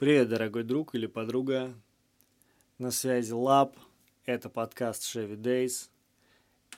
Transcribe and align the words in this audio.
Привет, 0.00 0.30
дорогой 0.30 0.62
друг 0.62 0.94
или 0.94 1.04
подруга. 1.04 1.74
На 2.78 2.90
связи 2.90 3.32
Лаб. 3.32 3.76
Это 4.24 4.48
подкаст 4.48 5.02
Chevy 5.02 5.36
Days. 5.36 5.90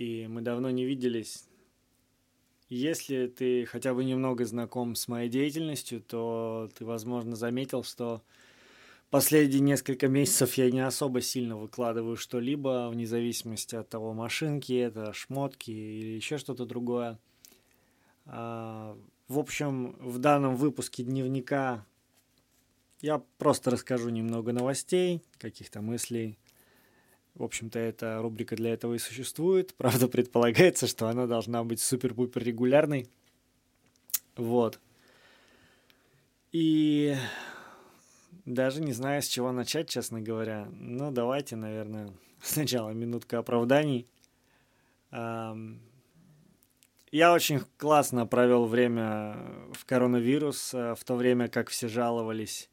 И 0.01 0.27
мы 0.27 0.41
давно 0.41 0.71
не 0.71 0.85
виделись. 0.85 1.45
Если 2.69 3.29
ты 3.29 3.65
хотя 3.65 3.95
бы 3.95 4.03
немного 4.03 4.45
знаком 4.45 4.97
с 4.97 5.07
моей 5.07 5.29
деятельностью, 5.29 6.01
то 6.01 6.69
ты, 6.77 6.85
возможно, 6.85 7.37
заметил, 7.37 7.85
что 7.85 8.23
последние 9.09 9.61
несколько 9.61 10.09
месяцев 10.09 10.55
я 10.55 10.69
не 10.73 10.81
особо 10.81 11.21
сильно 11.21 11.57
выкладываю 11.57 12.17
что-либо, 12.17 12.89
вне 12.91 13.07
зависимости 13.07 13.77
от 13.77 13.89
того, 13.89 14.15
машинки 14.15 14.73
это, 14.73 15.13
шмотки 15.13 15.71
или 15.71 16.17
еще 16.17 16.39
что-то 16.39 16.67
другое. 16.67 17.21
А, 18.27 18.99
в 19.29 19.39
общем, 19.39 19.95
в 20.01 20.19
данном 20.19 20.57
выпуске 20.57 21.05
дневника 21.05 21.87
я 23.03 23.21
просто 23.37 23.73
расскажу 23.73 24.11
немного 24.11 24.53
новостей, 24.53 25.23
каких-то 25.39 25.83
мыслей. 25.83 26.39
В 27.35 27.43
общем-то, 27.43 27.79
эта 27.79 28.23
рубрика 28.23 28.55
для 28.55 28.73
этого 28.73 28.95
и 28.95 28.99
существует. 28.99 29.75
Правда, 29.77 30.07
предполагается, 30.07 30.87
что 30.87 31.09
она 31.09 31.27
должна 31.27 31.65
быть 31.65 31.81
супер-пупер 31.81 32.45
регулярной. 32.45 33.09
Вот. 34.37 34.79
И 36.53 37.17
даже 38.45 38.81
не 38.81 38.93
знаю, 38.93 39.21
с 39.21 39.27
чего 39.27 39.51
начать, 39.51 39.89
честно 39.89 40.21
говоря. 40.21 40.69
Ну, 40.71 41.11
давайте, 41.11 41.57
наверное, 41.57 42.13
сначала 42.41 42.91
минутка 42.91 43.39
оправданий. 43.39 44.07
Я 45.11 45.55
очень 47.35 47.61
классно 47.77 48.27
провел 48.27 48.67
время 48.67 49.37
в 49.75 49.85
коронавирус, 49.85 50.73
э, 50.73 50.95
в 50.95 51.05
то 51.05 51.15
время 51.15 51.49
как 51.49 51.69
все 51.69 51.87
жаловались 51.87 52.71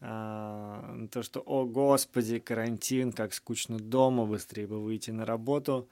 а, 0.00 1.06
то, 1.10 1.22
что, 1.22 1.40
о 1.40 1.66
господи, 1.66 2.38
карантин, 2.38 3.12
как 3.12 3.34
скучно 3.34 3.78
дома, 3.78 4.24
быстрее 4.24 4.66
бы 4.66 4.82
выйти 4.82 5.10
на 5.10 5.26
работу. 5.26 5.88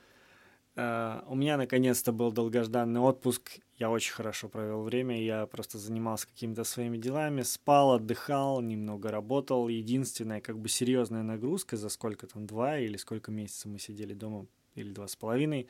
А, 0.76 1.24
у 1.28 1.34
меня 1.34 1.56
наконец-то 1.56 2.12
был 2.12 2.32
долгожданный 2.32 3.00
отпуск, 3.00 3.58
я 3.76 3.90
очень 3.90 4.12
хорошо 4.12 4.48
провел 4.48 4.82
время, 4.82 5.22
я 5.22 5.46
просто 5.46 5.78
занимался 5.78 6.26
какими-то 6.26 6.64
своими 6.64 6.96
делами, 6.96 7.42
спал, 7.42 7.92
отдыхал, 7.92 8.60
немного 8.60 9.10
работал. 9.10 9.68
Единственная 9.68 10.40
как 10.40 10.58
бы 10.58 10.68
серьезная 10.68 11.22
нагрузка 11.22 11.76
за 11.76 11.88
сколько 11.88 12.26
там, 12.26 12.46
два 12.46 12.78
или 12.78 12.96
сколько 12.96 13.30
месяцев 13.30 13.66
мы 13.66 13.78
сидели 13.78 14.14
дома, 14.14 14.46
или 14.74 14.90
два 14.92 15.06
с 15.06 15.16
половиной, 15.16 15.68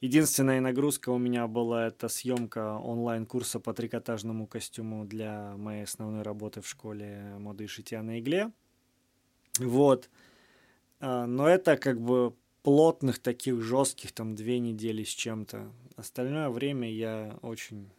Единственная 0.00 0.60
нагрузка 0.60 1.10
у 1.10 1.18
меня 1.18 1.46
была 1.46 1.86
это 1.86 2.08
съемка 2.08 2.78
онлайн-курса 2.78 3.60
по 3.60 3.72
трикотажному 3.72 4.46
костюму 4.46 5.06
для 5.06 5.54
моей 5.56 5.84
основной 5.84 6.22
работы 6.22 6.60
в 6.60 6.68
школе 6.68 7.36
моды 7.38 7.64
и 7.64 7.66
шитья 7.66 8.02
на 8.02 8.20
игле. 8.20 8.52
Вот. 9.58 10.10
А, 11.00 11.26
но 11.26 11.48
это 11.48 11.78
как 11.78 12.00
бы 12.00 12.34
плотных 12.62 13.20
таких 13.20 13.62
жестких 13.62 14.12
там 14.12 14.34
две 14.34 14.58
недели 14.58 15.02
с 15.02 15.08
чем-то. 15.08 15.72
Остальное 15.96 16.50
время 16.50 16.92
я 16.92 17.38
очень... 17.40 17.90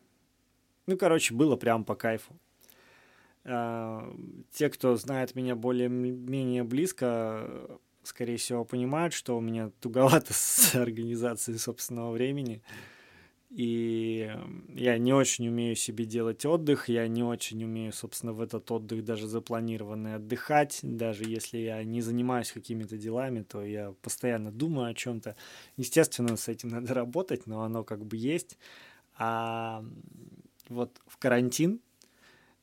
Ну, 0.85 0.97
короче, 0.97 1.33
было 1.33 1.55
прям 1.55 1.83
по 1.83 1.95
кайфу. 1.95 2.35
А, 3.43 4.13
те, 4.51 4.69
кто 4.69 4.95
знает 4.97 5.33
меня 5.33 5.55
более-менее 5.55 6.63
близко, 6.63 7.79
скорее 8.07 8.37
всего, 8.37 8.65
понимают, 8.65 9.13
что 9.13 9.37
у 9.37 9.41
меня 9.41 9.71
туговато 9.79 10.27
с 10.33 10.75
организацией 10.75 11.57
собственного 11.57 12.11
времени. 12.11 12.61
И 13.49 14.29
я 14.73 14.97
не 14.97 15.13
очень 15.13 15.47
умею 15.47 15.75
себе 15.75 16.03
делать 16.03 16.45
отдых, 16.45 16.89
я 16.89 17.07
не 17.07 17.23
очень 17.23 17.63
умею, 17.63 17.93
собственно, 17.93 18.33
в 18.33 18.41
этот 18.41 18.69
отдых 18.71 19.05
даже 19.05 19.25
запланированный 19.25 20.15
отдыхать. 20.15 20.79
Даже 20.83 21.23
если 21.23 21.57
я 21.59 21.81
не 21.83 22.01
занимаюсь 22.01 22.51
какими-то 22.51 22.97
делами, 22.97 23.43
то 23.43 23.63
я 23.63 23.93
постоянно 24.01 24.51
думаю 24.51 24.91
о 24.91 24.93
чем-то. 24.93 25.37
Естественно, 25.77 26.35
с 26.35 26.49
этим 26.49 26.69
надо 26.69 26.93
работать, 26.93 27.47
но 27.47 27.63
оно 27.63 27.83
как 27.83 28.05
бы 28.05 28.17
есть. 28.17 28.57
А 29.17 29.83
вот 30.67 30.99
в 31.07 31.17
карантин 31.17 31.79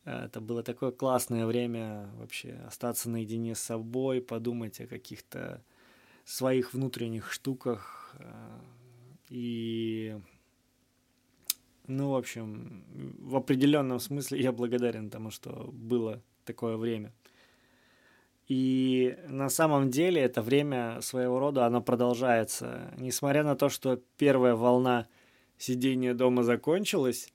это 0.05 0.41
было 0.41 0.63
такое 0.63 0.91
классное 0.91 1.47
время 1.47 2.11
вообще 2.17 2.61
остаться 2.67 3.09
наедине 3.09 3.55
с 3.55 3.61
собой, 3.61 4.21
подумать 4.21 4.81
о 4.81 4.87
каких-то 4.87 5.63
своих 6.25 6.75
внутренних 6.75 7.33
штуках. 7.33 8.15
Э, 8.19 8.61
и, 9.31 10.19
ну, 11.87 12.11
в 12.11 12.17
общем, 12.17 12.85
в 13.19 13.37
определенном 13.37 13.99
смысле 13.99 14.41
я 14.41 14.53
благодарен 14.53 15.11
тому, 15.11 15.31
что 15.31 15.71
было 15.73 16.23
такое 16.45 16.77
время. 16.77 17.13
И 18.47 19.17
на 19.27 19.49
самом 19.49 19.91
деле 19.91 20.21
это 20.21 20.43
время 20.43 21.01
своего 21.01 21.39
рода, 21.39 21.65
оно 21.65 21.81
продолжается. 21.81 22.93
Несмотря 22.99 23.43
на 23.43 23.57
то, 23.57 23.71
что 23.71 24.03
первая 24.19 24.55
волна 24.55 25.09
сидения 25.57 26.13
дома 26.13 26.43
закончилась, 26.43 27.33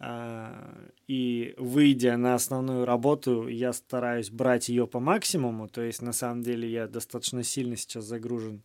и 0.00 1.54
выйдя 1.56 2.16
на 2.16 2.34
основную 2.34 2.84
работу, 2.84 3.48
я 3.48 3.72
стараюсь 3.72 4.30
брать 4.30 4.68
ее 4.68 4.86
по 4.86 5.00
максимуму, 5.00 5.68
то 5.68 5.80
есть 5.80 6.02
на 6.02 6.12
самом 6.12 6.42
деле 6.42 6.70
я 6.70 6.86
достаточно 6.86 7.42
сильно 7.42 7.76
сейчас 7.76 8.04
загружен. 8.04 8.62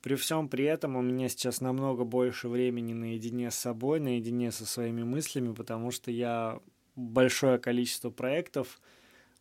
При 0.00 0.14
всем 0.16 0.48
при 0.48 0.64
этом 0.64 0.96
у 0.96 1.02
меня 1.02 1.28
сейчас 1.28 1.60
намного 1.60 2.04
больше 2.04 2.48
времени 2.48 2.92
наедине 2.92 3.50
с 3.50 3.54
собой, 3.54 4.00
наедине 4.00 4.50
со 4.50 4.66
своими 4.66 5.02
мыслями, 5.02 5.54
потому 5.54 5.90
что 5.90 6.10
я 6.10 6.58
большое 6.96 7.58
количество 7.58 8.10
проектов 8.10 8.80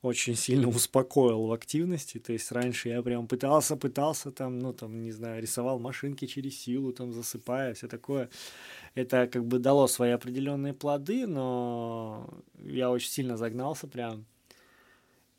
очень 0.01 0.35
сильно 0.35 0.67
успокоил 0.67 1.45
в 1.45 1.51
активности. 1.51 2.17
То 2.17 2.33
есть 2.33 2.51
раньше 2.51 2.89
я 2.89 3.01
прям 3.01 3.27
пытался, 3.27 3.75
пытался 3.75 4.31
там, 4.31 4.59
ну 4.59 4.73
там, 4.73 5.03
не 5.03 5.11
знаю, 5.11 5.41
рисовал 5.41 5.79
машинки 5.79 6.25
через 6.25 6.59
силу, 6.59 6.91
там 6.91 7.13
засыпая, 7.13 7.73
все 7.73 7.87
такое 7.87 8.29
это 8.95 9.27
как 9.27 9.45
бы 9.45 9.59
дало 9.59 9.87
свои 9.87 10.11
определенные 10.11 10.73
плоды, 10.73 11.25
но 11.27 12.29
я 12.63 12.91
очень 12.91 13.09
сильно 13.09 13.37
загнался 13.37 13.87
прям. 13.87 14.25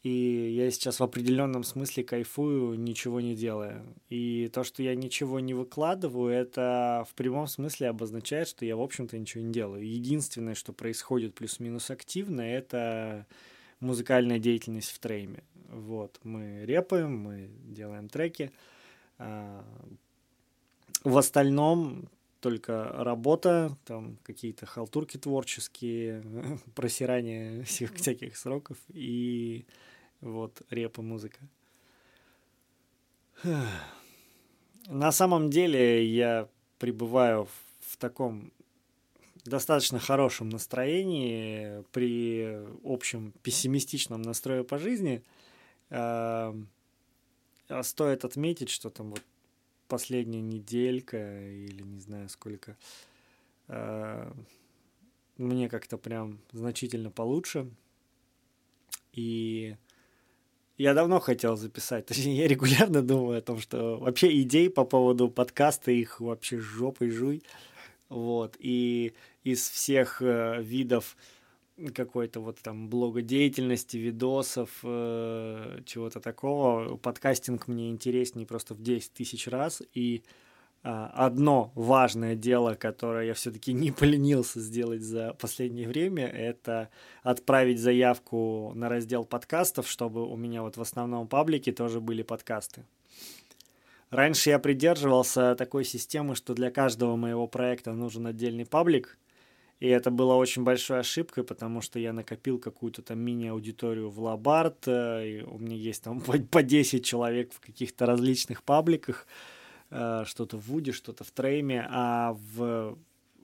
И 0.02 0.54
я 0.56 0.68
сейчас 0.72 0.98
в 0.98 1.04
определенном 1.04 1.62
смысле 1.62 2.02
кайфую, 2.02 2.74
ничего 2.76 3.20
не 3.20 3.36
делая. 3.36 3.84
И 4.08 4.50
то, 4.52 4.64
что 4.64 4.82
я 4.82 4.96
ничего 4.96 5.38
не 5.38 5.54
выкладываю, 5.54 6.32
это 6.32 7.06
в 7.08 7.14
прямом 7.14 7.46
смысле 7.46 7.88
обозначает, 7.88 8.48
что 8.48 8.64
я, 8.64 8.76
в 8.76 8.80
общем-то, 8.80 9.16
ничего 9.16 9.44
не 9.44 9.52
делаю. 9.52 9.86
Единственное, 9.88 10.54
что 10.54 10.72
происходит 10.72 11.36
плюс-минус 11.36 11.90
активно, 11.90 12.40
это 12.40 13.26
музыкальная 13.82 14.38
деятельность 14.38 14.90
в 14.90 14.98
трейме. 14.98 15.42
Вот, 15.68 16.20
мы 16.22 16.64
репаем, 16.64 17.16
мы 17.16 17.50
делаем 17.64 18.08
треки. 18.08 18.52
А, 19.18 19.64
в 21.04 21.18
остальном 21.18 22.08
только 22.40 22.92
работа, 22.92 23.76
там 23.84 24.18
какие-то 24.22 24.66
халтурки 24.66 25.16
творческие, 25.16 26.22
просирание 26.74 27.62
всех 27.64 27.94
всяких 27.94 28.36
сроков 28.36 28.78
и 28.88 29.64
вот 30.20 30.62
реп 30.70 30.98
и 30.98 31.02
музыка. 31.02 31.40
На 34.86 35.12
самом 35.12 35.50
деле 35.50 36.04
я 36.04 36.48
пребываю 36.78 37.48
в 37.80 37.96
таком 37.96 38.52
достаточно 39.44 39.98
хорошем 39.98 40.48
настроении 40.48 41.84
при 41.92 42.64
общем 42.84 43.32
пессимистичном 43.42 44.22
настрое 44.22 44.62
по 44.64 44.78
жизни. 44.78 45.22
Стоит 47.82 48.24
отметить, 48.24 48.70
что 48.70 48.90
там 48.90 49.10
вот 49.10 49.22
последняя 49.92 50.40
неделька 50.40 51.18
или 51.50 51.82
не 51.82 52.00
знаю 52.00 52.30
сколько, 52.30 52.78
э, 53.68 54.32
мне 55.36 55.68
как-то 55.68 55.98
прям 55.98 56.38
значительно 56.50 57.10
получше. 57.10 57.70
И 59.12 59.76
я 60.78 60.94
давно 60.94 61.20
хотел 61.20 61.56
записать, 61.56 62.06
точнее, 62.08 62.38
я 62.38 62.48
регулярно 62.48 63.02
думаю 63.02 63.36
о 63.36 63.42
том, 63.42 63.58
что 63.58 63.98
вообще 63.98 64.40
идей 64.40 64.70
по 64.70 64.86
поводу 64.86 65.28
подкаста 65.28 65.90
их 65.90 66.20
вообще 66.22 66.58
жопой 66.58 67.10
жуй. 67.10 67.42
Вот. 68.12 68.56
И 68.58 69.14
из 69.42 69.68
всех 69.68 70.20
э, 70.20 70.62
видов 70.62 71.16
какой-то 71.94 72.40
вот 72.40 72.58
там 72.60 72.88
блогодеятельности, 72.88 73.96
видосов, 73.96 74.80
э, 74.82 75.80
чего-то 75.86 76.20
такого. 76.20 76.96
Подкастинг 76.96 77.68
мне 77.68 77.90
интереснее 77.90 78.46
просто 78.46 78.74
в 78.74 78.82
10 78.82 79.12
тысяч 79.14 79.48
раз. 79.48 79.82
И 79.94 80.22
э, 80.84 80.88
одно 80.90 81.72
важное 81.74 82.36
дело, 82.36 82.74
которое 82.74 83.26
я 83.28 83.34
все-таки 83.34 83.72
не 83.72 83.90
поленился 83.90 84.60
сделать 84.60 85.02
за 85.02 85.32
последнее 85.40 85.88
время, 85.88 86.26
это 86.26 86.90
отправить 87.22 87.80
заявку 87.80 88.72
на 88.74 88.90
раздел 88.90 89.24
подкастов, 89.24 89.88
чтобы 89.88 90.30
у 90.30 90.36
меня 90.36 90.62
вот 90.62 90.76
в 90.76 90.82
основном 90.82 91.26
паблике 91.26 91.72
тоже 91.72 92.00
были 92.00 92.22
подкасты. 92.22 92.84
Раньше 94.12 94.50
я 94.50 94.60
придерживался 94.60 95.56
такой 95.56 95.84
системы, 95.84 96.36
что 96.36 96.54
для 96.54 96.70
каждого 96.70 97.16
моего 97.16 97.48
проекта 97.48 97.92
нужен 97.92 98.28
отдельный 98.28 98.66
паблик– 98.66 99.18
И 99.82 99.88
это 99.88 100.12
было 100.12 100.34
очень 100.34 100.62
большой 100.62 101.00
ошибкой, 101.00 101.42
потому 101.42 101.80
что 101.80 101.98
я 101.98 102.12
накопил 102.12 102.60
какую-то 102.60 103.02
там 103.02 103.18
мини-аудиторию 103.18 104.10
в 104.10 104.20
Лабарт, 104.20 104.86
э, 104.86 105.42
у 105.42 105.58
меня 105.58 105.74
есть 105.74 106.04
там 106.04 106.20
по, 106.26 106.38
по 106.38 106.62
10 106.62 107.04
человек 107.04 107.52
в 107.52 107.58
каких-то 107.58 108.06
различных 108.06 108.62
пабликах, 108.62 109.26
э, 109.90 110.22
что-то 110.24 110.56
в 110.56 110.68
Вуде, 110.68 110.92
что-то 110.92 111.24
в 111.24 111.32
Трейме, 111.32 111.84
а 111.90 112.36
в, 112.54 112.96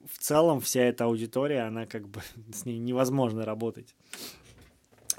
в 0.07 0.17
целом 0.17 0.61
вся 0.61 0.79
эта 0.83 1.03
аудитория, 1.03 1.67
она 1.67 1.85
как 1.85 2.07
бы 2.07 2.21
с 2.53 2.63
ней 2.63 2.77
невозможно 2.77 3.43
работать. 3.43 3.93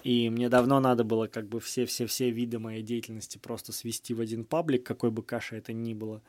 И 0.03 0.31
мне 0.31 0.49
давно 0.49 0.81
надо 0.81 1.05
было 1.05 1.27
как 1.27 1.49
бы 1.49 1.61
все-все-все 1.61 2.31
виды 2.31 2.59
моей 2.59 2.83
деятельности 2.83 3.39
просто 3.39 3.73
свести 3.73 4.15
в 4.15 4.21
один 4.21 4.45
паблик, 4.45 4.85
какой 4.85 5.11
бы 5.11 5.23
каша 5.23 5.57
это 5.57 5.73
ни 5.73 5.95
было. 5.95 6.23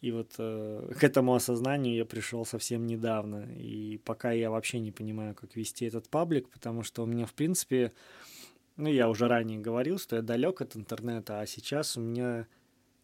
И 0.00 0.12
вот 0.12 0.32
э, 0.38 0.92
к 0.98 1.04
этому 1.04 1.34
осознанию 1.34 1.94
я 1.94 2.04
пришел 2.06 2.46
совсем 2.46 2.86
недавно. 2.86 3.46
И 3.58 3.98
пока 3.98 4.32
я 4.32 4.50
вообще 4.50 4.80
не 4.80 4.92
понимаю, 4.92 5.34
как 5.34 5.56
вести 5.56 5.84
этот 5.84 6.08
паблик, 6.08 6.48
потому 6.48 6.82
что 6.82 7.02
у 7.02 7.06
меня, 7.06 7.26
в 7.26 7.34
принципе, 7.34 7.92
ну, 8.76 8.88
я 8.88 9.10
уже 9.10 9.28
ранее 9.28 9.58
говорил, 9.58 9.98
что 9.98 10.16
я 10.16 10.22
далек 10.22 10.62
от 10.62 10.74
интернета, 10.74 11.40
а 11.40 11.46
сейчас 11.46 11.98
у 11.98 12.00
меня 12.00 12.46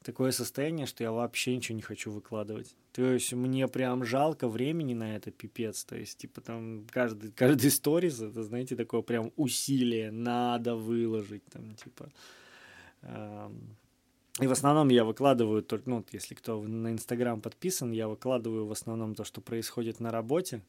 такое 0.02 0.30
состояние, 0.30 0.86
что 0.86 1.04
я 1.04 1.12
вообще 1.12 1.56
ничего 1.56 1.76
не 1.76 1.82
хочу 1.82 2.10
выкладывать. 2.10 2.74
То 2.92 3.02
есть 3.02 3.32
мне 3.32 3.68
прям 3.68 4.04
жалко 4.04 4.48
времени 4.48 4.94
на 4.94 5.16
это, 5.16 5.30
пипец. 5.30 5.84
То 5.84 5.96
есть, 5.96 6.18
типа, 6.18 6.40
там 6.40 6.86
каждый, 6.90 7.32
каждый 7.32 7.70
сторис, 7.70 8.20
это, 8.20 8.42
знаете, 8.42 8.76
такое 8.76 9.02
прям 9.02 9.32
усилие, 9.36 10.10
надо 10.10 10.76
выложить, 10.76 11.44
там, 11.46 11.74
типа... 11.76 12.10
И 14.38 14.46
в 14.46 14.52
основном 14.52 14.90
я 14.90 15.04
выкладываю, 15.04 15.62
только, 15.62 15.88
ну, 15.88 16.04
если 16.12 16.34
кто 16.34 16.62
на 16.62 16.92
Инстаграм 16.92 17.40
подписан, 17.40 17.90
я 17.90 18.06
выкладываю 18.06 18.66
в 18.66 18.72
основном 18.72 19.14
то, 19.14 19.24
что 19.24 19.40
происходит 19.40 19.98
на 19.98 20.10
работе. 20.10 20.60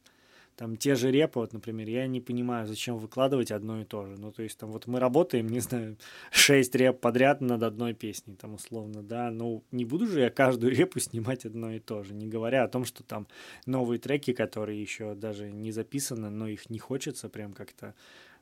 Там 0.57 0.75
те 0.75 0.95
же 0.95 1.11
репы, 1.11 1.39
вот, 1.39 1.53
например, 1.53 1.87
я 1.87 2.07
не 2.07 2.19
понимаю, 2.19 2.65
зачем 2.65 2.97
выкладывать 2.97 3.51
одно 3.51 3.79
и 3.79 3.85
то 3.85 4.07
же. 4.07 4.17
Ну, 4.17 4.31
то 4.31 4.41
есть, 4.41 4.57
там 4.57 4.71
вот 4.71 4.87
мы 4.87 4.99
работаем, 4.99 5.47
не 5.47 5.59
знаю, 5.59 5.97
шесть 6.31 6.73
реп 6.73 6.99
подряд 6.99 7.41
над 7.41 7.61
одной 7.61 7.93
песней, 7.93 8.35
там, 8.35 8.55
условно, 8.55 9.03
да. 9.03 9.29
Ну, 9.29 9.63
не 9.71 9.85
буду 9.85 10.07
же 10.07 10.21
я 10.21 10.31
каждую 10.31 10.75
репу 10.75 10.99
снимать 10.99 11.45
одно 11.45 11.71
и 11.71 11.79
то 11.79 12.01
же, 12.01 12.15
не 12.15 12.27
говоря 12.27 12.63
о 12.63 12.67
том, 12.67 12.85
что 12.85 13.03
там 13.03 13.27
новые 13.67 13.99
треки, 13.99 14.33
которые 14.33 14.81
еще 14.81 15.13
даже 15.13 15.51
не 15.51 15.71
записаны, 15.71 16.31
но 16.31 16.47
их 16.47 16.71
не 16.71 16.79
хочется 16.79 17.29
прям 17.29 17.53
как-то 17.53 17.93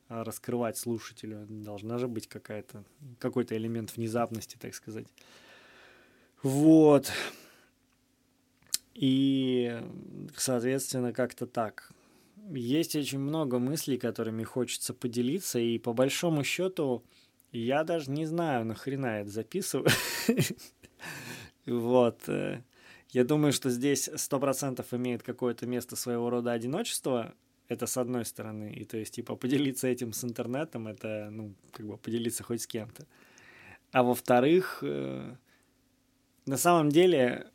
а, 0.08 0.24
раскрывать 0.24 0.78
слушателю. 0.78 1.44
Должна 1.50 1.98
же 1.98 2.08
быть 2.08 2.28
какая-то, 2.28 2.82
какой-то 3.18 3.54
элемент 3.58 3.94
внезапности, 3.94 4.56
так 4.58 4.74
сказать. 4.74 5.06
Вот. 6.42 7.12
И, 8.94 9.78
соответственно, 10.34 11.12
как-то 11.12 11.46
так. 11.46 11.92
Есть 12.50 12.94
очень 12.94 13.18
много 13.18 13.58
мыслей, 13.58 13.98
которыми 13.98 14.44
хочется 14.44 14.94
поделиться, 14.94 15.58
и 15.58 15.78
по 15.78 15.92
большому 15.92 16.44
счету 16.44 17.04
я 17.52 17.84
даже 17.84 18.10
не 18.10 18.26
знаю, 18.26 18.64
нахрена 18.64 19.20
это 19.20 19.30
записываю. 19.30 19.88
Вот. 21.66 22.28
Э, 22.28 22.62
я 23.10 23.24
думаю, 23.24 23.52
что 23.52 23.70
здесь 23.70 24.08
сто 24.14 24.38
процентов 24.38 24.94
имеет 24.94 25.24
какое-то 25.24 25.66
место 25.66 25.96
своего 25.96 26.30
рода 26.30 26.52
одиночества, 26.52 27.34
это 27.66 27.86
с 27.86 27.96
одной 27.96 28.24
стороны. 28.24 28.72
И 28.72 28.84
то 28.84 28.96
есть, 28.96 29.14
типа, 29.14 29.34
поделиться 29.34 29.88
этим 29.88 30.12
с 30.12 30.22
интернетом, 30.22 30.86
это, 30.86 31.28
ну, 31.32 31.54
как 31.72 31.86
бы 31.86 31.96
поделиться 31.96 32.44
хоть 32.44 32.62
с 32.62 32.68
кем-то. 32.68 33.06
А 33.90 34.04
во-вторых, 34.04 34.78
э, 34.82 35.34
на 36.46 36.56
самом 36.56 36.90
деле, 36.90 37.50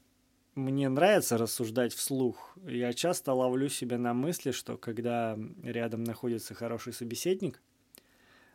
мне 0.55 0.89
нравится 0.89 1.37
рассуждать 1.37 1.93
вслух. 1.93 2.55
Я 2.65 2.93
часто 2.93 3.33
ловлю 3.33 3.69
себя 3.69 3.97
на 3.97 4.13
мысли, 4.13 4.51
что 4.51 4.77
когда 4.77 5.37
рядом 5.63 6.03
находится 6.03 6.53
хороший 6.53 6.93
собеседник, 6.93 7.61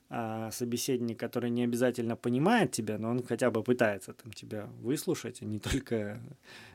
а 0.08 0.50
собеседник, 0.52 1.18
который 1.18 1.50
не 1.50 1.64
обязательно 1.64 2.16
понимает 2.16 2.70
тебя, 2.70 2.98
но 2.98 3.10
он 3.10 3.24
хотя 3.24 3.50
бы 3.50 3.62
пытается 3.62 4.12
там 4.12 4.32
тебя 4.32 4.66
выслушать, 4.80 5.42
а 5.42 5.44
не 5.44 5.58
только 5.60 6.20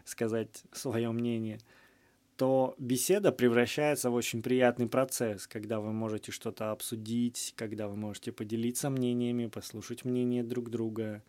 сказать 0.05 0.63
свое 0.71 1.11
мнение– 1.11 1.59
то 2.41 2.73
беседа 2.79 3.31
превращается 3.31 4.09
в 4.09 4.15
очень 4.15 4.41
приятный 4.41 4.87
процесс, 4.87 5.45
когда 5.45 5.79
вы 5.79 5.93
можете 5.93 6.31
что-то 6.31 6.71
обсудить, 6.71 7.53
когда 7.55 7.87
вы 7.87 7.95
можете 7.95 8.31
поделиться 8.31 8.89
мнениями, 8.89 9.45
послушать 9.45 10.05
мнение 10.05 10.43
друг 10.43 10.71
друга. 10.71 11.21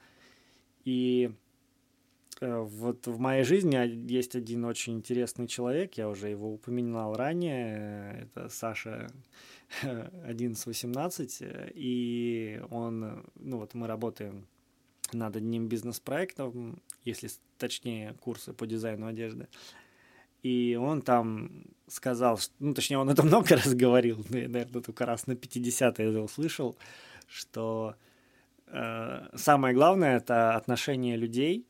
И 0.87 1.31
вот 2.40 3.06
в 3.06 3.19
моей 3.19 3.44
жизни 3.44 3.76
есть 4.11 4.34
один 4.34 4.64
очень 4.64 4.94
интересный 4.94 5.46
человек, 5.46 5.94
я 5.94 6.08
уже 6.08 6.29
его 6.29 6.52
упоминал 6.52 7.14
ранее, 7.14 8.23
это 8.23 8.49
Саша 8.49 9.11
1118, 9.82 11.38
и 11.75 12.61
он, 12.70 13.25
ну 13.37 13.58
вот 13.58 13.75
мы 13.75 13.87
работаем 13.87 14.46
над 15.12 15.37
одним 15.37 15.69
бизнес-проектом, 15.69 16.81
если 17.05 17.31
точнее 17.58 18.14
курсы 18.20 18.52
по 18.52 18.67
дизайну 18.67 19.06
одежды. 19.06 19.49
И 20.43 20.76
он 20.81 21.02
там 21.02 21.64
сказал, 21.87 22.40
ну, 22.58 22.75
точнее, 22.75 22.99
он 22.99 23.11
это 23.11 23.23
много 23.26 23.56
раз 23.56 23.75
говорил, 23.75 24.25
наверное, 24.29 24.82
только 24.82 25.06
раз 25.06 25.26
на 25.26 25.37
50 25.37 25.99
я 25.99 26.05
это 26.05 26.20
услышал, 26.20 26.76
что 27.29 27.94
э, 28.67 29.29
самое 29.34 29.75
главное— 29.75 30.17
это 30.19 30.56
отношение 30.56 31.17
людей, 31.17 31.67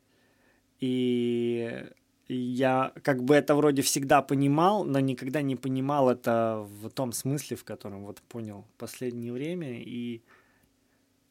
и 0.83 1.87
я 2.27 2.93
как 3.05 3.23
бы 3.23 3.37
это 3.37 3.55
вроде 3.55 3.83
всегда 3.83 4.21
понимал, 4.21 4.83
но 4.85 4.99
никогда 4.99 5.41
не 5.41 5.55
понимал 5.55 6.11
это 6.11 6.67
в 6.81 6.91
том 6.91 7.13
смысле, 7.13 7.57
в 7.57 7.63
котором 7.63 8.05
вот 8.05 8.21
понял 8.23 8.67
последнее 8.79 9.33
время, 9.33 9.81
и 9.81 10.23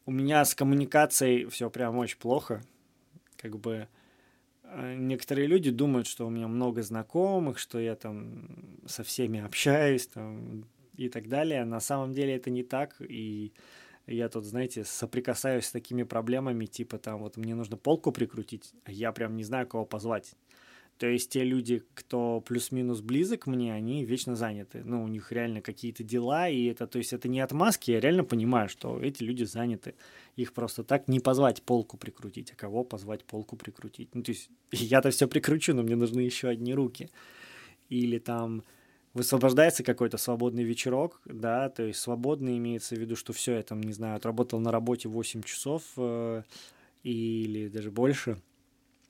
у 0.05 0.11
меня 0.11 0.45
с 0.45 0.55
коммуникацией 0.55 1.47
все 1.47 1.69
прям 1.69 1.97
очень 1.97 2.17
плохо, 2.17 2.61
как 3.35 3.59
бы 3.59 3.89
а, 4.63 4.95
некоторые 4.95 5.47
люди 5.47 5.69
думают, 5.69 6.07
что 6.07 6.25
у 6.25 6.29
меня 6.29 6.47
много 6.47 6.81
знакомых, 6.81 7.59
что 7.59 7.77
я 7.77 7.95
там 7.95 8.47
со 8.85 9.03
всеми 9.03 9.41
общаюсь 9.41 10.07
там, 10.07 10.63
и 10.95 11.09
так 11.09 11.27
далее. 11.27 11.65
На 11.65 11.81
самом 11.81 12.13
деле 12.13 12.35
это 12.35 12.49
не 12.49 12.63
так, 12.63 12.95
и 13.01 13.51
я 14.07 14.29
тут, 14.29 14.45
знаете, 14.45 14.83
соприкасаюсь 14.83 15.65
с 15.65 15.71
такими 15.71 16.03
проблемами, 16.03 16.65
типа 16.65 16.97
там 16.97 17.21
вот 17.21 17.37
мне 17.37 17.55
нужно 17.55 17.77
полку 17.77 18.11
прикрутить, 18.11 18.73
а 18.83 18.91
я 18.91 19.11
прям 19.11 19.35
не 19.35 19.43
знаю, 19.43 19.67
кого 19.67 19.85
позвать. 19.85 20.35
То 21.01 21.07
есть 21.07 21.31
те 21.31 21.43
люди, 21.43 21.81
кто 21.95 22.41
плюс-минус 22.41 23.01
близок 23.01 23.47
мне, 23.47 23.73
они 23.73 24.05
вечно 24.05 24.35
заняты. 24.35 24.83
Ну, 24.85 25.03
у 25.03 25.07
них 25.07 25.31
реально 25.31 25.59
какие-то 25.59 26.03
дела, 26.03 26.47
и 26.47 26.65
это, 26.65 26.85
то 26.85 26.99
есть 26.99 27.11
это 27.11 27.27
не 27.27 27.39
отмазки, 27.39 27.89
я 27.89 27.99
реально 27.99 28.23
понимаю, 28.23 28.69
что 28.69 28.99
эти 29.01 29.23
люди 29.23 29.43
заняты. 29.43 29.95
Их 30.35 30.53
просто 30.53 30.83
так 30.83 31.07
не 31.07 31.19
позвать 31.19 31.63
полку 31.63 31.97
прикрутить, 31.97 32.51
а 32.51 32.55
кого 32.55 32.83
позвать 32.83 33.23
полку 33.23 33.55
прикрутить. 33.55 34.13
Ну, 34.13 34.21
то 34.21 34.31
есть 34.31 34.51
я-то 34.71 35.09
все 35.09 35.27
прикручу, 35.27 35.73
но 35.73 35.81
мне 35.81 35.95
нужны 35.95 36.19
еще 36.19 36.49
одни 36.49 36.71
руки. 36.75 37.09
Или 37.89 38.19
там 38.19 38.63
высвобождается 39.13 39.83
какой-то 39.83 40.17
свободный 40.17 40.63
вечерок, 40.63 41.21
да, 41.25 41.69
то 41.69 41.83
есть 41.83 41.99
свободный 41.99 42.57
имеется 42.57 42.95
в 42.95 42.99
виду, 42.99 43.15
что 43.15 43.33
все, 43.33 43.55
я 43.55 43.63
там, 43.63 43.81
не 43.81 43.93
знаю, 43.93 44.15
отработал 44.15 44.59
на 44.59 44.71
работе 44.71 45.09
8 45.09 45.43
часов 45.43 45.83
э, 45.97 46.43
или 47.03 47.67
даже 47.67 47.91
больше. 47.91 48.41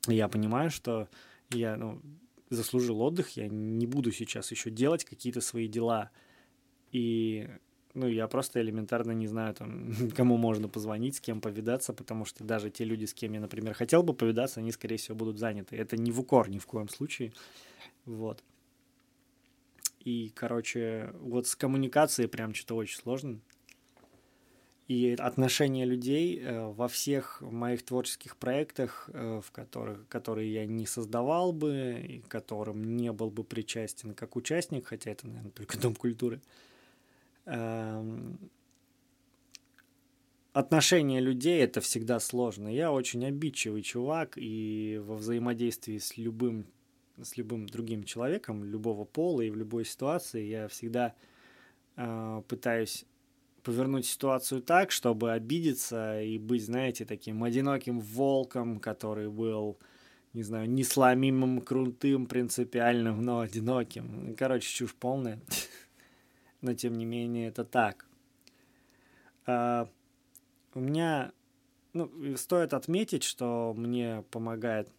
Я 0.08 0.28
понимаю, 0.28 0.72
что 0.72 1.08
я 1.52 1.76
ну, 1.78 2.02
заслужил 2.50 3.02
отдых, 3.02 3.38
я 3.38 3.48
не 3.48 3.86
буду 3.86 4.12
сейчас 4.12 4.52
еще 4.52 4.72
делать 4.72 5.06
какие-то 5.06 5.42
свои 5.42 5.68
дела. 5.68 6.10
И 6.92 7.48
ну, 7.94 8.08
я 8.08 8.28
просто 8.28 8.62
элементарно 8.62 9.12
не 9.12 9.28
знаю, 9.28 9.54
там, 9.54 9.94
кому 10.16 10.38
можно 10.38 10.68
позвонить, 10.68 11.18
с 11.18 11.22
кем 11.22 11.42
повидаться, 11.42 11.94
потому 11.94 12.26
что 12.26 12.44
даже 12.44 12.70
те 12.70 12.86
люди, 12.86 13.06
с 13.06 13.14
кем 13.14 13.34
я, 13.34 13.40
например, 13.40 13.74
хотел 13.74 14.02
бы 14.02 14.14
повидаться, 14.14 14.60
они, 14.60 14.72
скорее 14.72 14.98
всего, 14.98 15.16
будут 15.16 15.38
заняты. 15.38 15.76
Это 15.76 15.98
не 15.98 16.12
в 16.12 16.20
укор 16.20 16.50
ни 16.50 16.58
в 16.58 16.66
коем 16.66 16.90
случае. 16.90 17.34
Вот. 18.06 18.44
И, 20.04 20.32
короче, 20.36 21.12
вот 21.20 21.48
с 21.48 21.56
коммуникацией 21.56 22.28
прям 22.28 22.54
что-то 22.54 22.76
очень 22.76 22.98
сложно 22.98 23.40
и 24.92 25.16
отношения 25.18 25.86
людей 25.86 26.38
э, 26.38 26.68
во 26.68 26.90
всех 26.90 27.42
моих 27.42 27.84
творческих 27.84 28.36
проектах, 28.36 29.10
э, 29.14 29.42
в 29.42 29.50
которых, 29.52 30.06
которые 30.10 30.52
я 30.54 30.66
не 30.66 30.86
создавал 30.86 31.54
бы, 31.54 32.04
и 32.06 32.20
которым 32.28 32.98
не 32.98 33.14
был 33.14 33.30
бы 33.30 33.46
причастен 33.46 34.14
как 34.14 34.36
участник, 34.36 34.88
хотя 34.88 35.12
это, 35.12 35.28
наверное, 35.28 35.52
только 35.52 35.80
Дом 35.80 35.96
культуры. 35.96 36.42
Эм, 37.46 38.38
отношения 40.52 41.22
людей 41.22 41.62
это 41.62 41.80
всегда 41.80 42.20
сложно. 42.20 42.68
Я 42.68 42.92
очень 42.92 43.26
обидчивый 43.26 43.84
чувак, 43.84 44.34
и 44.36 45.00
во 45.02 45.16
взаимодействии 45.16 46.00
с 46.00 46.18
любым, 46.18 46.66
с 47.22 47.38
любым 47.38 47.68
другим 47.68 48.04
человеком, 48.04 48.64
любого 48.64 49.06
пола 49.06 49.42
и 49.42 49.50
в 49.50 49.56
любой 49.56 49.86
ситуации 49.86 50.46
я 50.46 50.68
всегда 50.68 51.14
э, 51.98 52.42
пытаюсь 52.48 53.06
повернуть 53.64 54.06
ситуацию 54.06 54.62
так, 54.62 54.92
чтобы 54.92 55.32
обидеться 55.32 56.22
и 56.22 56.38
быть, 56.38 56.66
знаете, 56.66 57.06
таким 57.06 57.44
одиноким 57.44 58.00
волком, 58.00 58.80
который 58.80 59.30
был 59.30 59.78
не 60.34 60.44
знаю, 60.44 60.70
несломимым, 60.70 61.62
крутым, 61.62 62.26
принципиальным, 62.26 63.22
но 63.22 63.40
одиноким. 63.40 64.36
Короче, 64.38 64.68
чушь 64.68 64.96
полная. 64.96 65.40
Но, 66.62 66.74
тем 66.74 66.94
не 66.94 67.06
менее, 67.06 67.48
это 67.48 67.66
так. 67.66 68.06
А, 69.46 69.90
у 70.74 70.80
меня, 70.80 71.34
ну, 71.94 72.38
стоит 72.38 72.74
отметить, 72.74 73.24
что 73.24 73.74
мне 73.76 74.24
помогает 74.32 74.90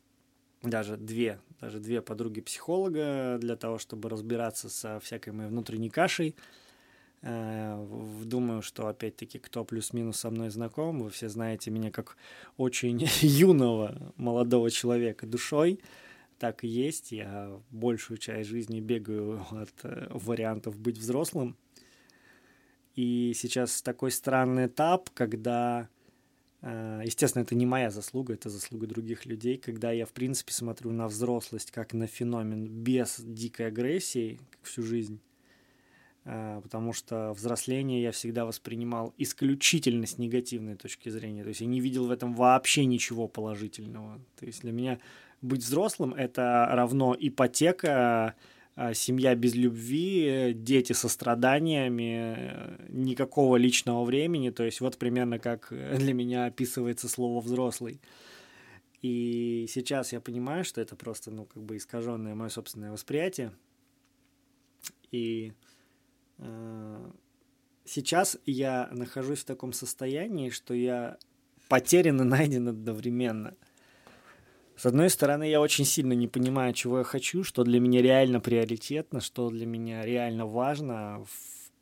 даже 0.63 0.97
две, 0.97 1.41
даже 1.63 1.79
две 1.79 2.03
подруги 2.03 2.41
психолога 2.41 3.39
для 3.41 3.55
того, 3.57 3.79
чтобы 3.79 4.09
разбираться 4.09 4.69
со 4.69 4.99
всякой 4.99 5.33
моей 5.33 5.49
внутренней 5.49 5.91
кашей. 5.91 6.35
Э, 7.23 7.77
думаю, 8.25 8.63
что, 8.63 8.89
опять-таки, 8.89 9.39
кто 9.39 9.65
плюс-минус 9.65 10.17
со 10.17 10.31
мной 10.31 10.51
знаком, 10.51 11.01
вы 11.05 11.11
все 11.11 11.29
знаете 11.29 11.71
меня 11.71 11.93
как 11.93 12.17
очень 12.57 13.07
юного 13.21 14.13
молодого 14.17 14.73
человека 14.73 15.25
душой. 15.25 15.79
Так 16.41 16.65
и 16.65 16.69
есть. 16.69 17.13
Я 17.13 17.61
большую 17.71 18.19
часть 18.19 18.51
жизни 18.51 18.81
бегаю 18.81 19.47
от 19.53 19.73
э, 19.85 20.09
вариантов 20.11 20.77
быть 20.77 20.99
взрослым. 20.99 21.57
И 22.97 23.35
сейчас 23.37 23.83
такой 23.83 24.11
странный 24.11 24.67
этап, 24.67 25.11
когда 25.11 25.89
естественно, 26.63 27.43
это 27.43 27.55
не 27.57 27.67
моя 27.67 27.91
заслуга, 27.91 28.35
это 28.35 28.49
заслуга 28.49 28.87
других 28.87 29.27
людей, 29.27 29.59
когда 29.59 29.91
я, 29.91 30.07
в 30.07 30.13
принципе, 30.13 30.53
смотрю 30.53 30.93
на 30.93 31.09
взрослость 31.09 31.73
как 31.73 31.93
на 31.93 32.07
феномен 32.07 32.67
без 32.69 33.19
дикой 33.19 33.67
агрессии 33.67 34.39
как 34.51 34.63
всю 34.63 34.85
жизнь, 34.85 35.21
э, 36.25 36.61
потому 36.63 36.93
что 36.93 37.33
взросление 37.33 38.01
я 38.03 38.13
всегда 38.13 38.45
воспринимал 38.45 39.13
исключительно 39.19 40.07
с 40.07 40.19
негативной 40.19 40.77
точки 40.77 41.09
зрения, 41.09 41.43
то 41.43 41.49
есть 41.49 41.63
я 41.63 41.67
не 41.67 41.81
видел 41.81 42.07
в 42.07 42.13
этом 42.13 42.33
вообще 42.35 42.85
ничего 42.85 43.27
положительного. 43.27 44.21
То 44.39 44.47
есть 44.47 44.61
для 44.61 44.71
меня 44.71 45.01
быть 45.41 45.65
взрослым— 45.65 46.15
это 46.17 46.69
равно 46.71 47.17
ипотека, 47.19 48.37
семья 48.95 49.35
без 49.35 49.55
любви, 49.55 50.53
дети 50.55 50.93
со 50.93 51.09
страданиями, 51.09 52.79
никакого 52.89 53.57
личного 53.57 54.05
времени. 54.05 54.51
То 54.51 54.65
есть 54.65 54.81
вот 54.81 54.99
примерно 54.99 55.39
как 55.39 55.69
для 55.99 56.15
меня 56.15 56.47
описывается 56.47 57.09
слово 57.09 57.41
«взрослый». 57.41 58.01
И 59.03 59.67
сейчас 59.69 60.13
я 60.13 60.21
понимаю, 60.21 60.65
что 60.65 60.81
это 60.81 60.95
просто, 60.95 61.33
ну, 61.33 61.45
как 61.45 61.63
бы 61.63 61.77
искаженное 61.77 62.37
мое 62.37 62.51
собственное 62.51 62.93
восприятие. 62.93 63.53
И 65.11 65.53
э, 66.39 67.11
сейчас 67.85 68.39
я 68.47 68.89
нахожусь 68.93 69.41
в 69.41 69.45
таком 69.45 69.73
состоянии, 69.73 70.51
что 70.51 70.73
я 70.73 71.19
потерян 71.69 72.21
и 72.21 72.25
найден 72.25 72.69
одновременно– 72.69 73.57
с 74.77 74.87
одной 74.87 75.11
стороны, 75.11 75.49
я 75.49 75.61
очень 75.61 75.85
сильно 75.85 76.13
не 76.13 76.29
понимаю, 76.29 76.73
чего 76.73 76.99
я 76.99 77.05
хочу, 77.05 77.45
что 77.45 77.65
для 77.65 77.81
меня 77.81 78.03
реально 78.03 78.41
приоритетно, 78.41 79.21
что 79.21 79.51
для 79.51 79.67
меня 79.67 80.05
реально 80.05 80.47
важно, 80.47 81.25
в, 81.25 81.73